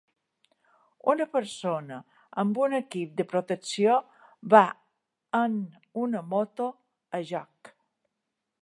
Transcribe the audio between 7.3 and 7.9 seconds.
joc.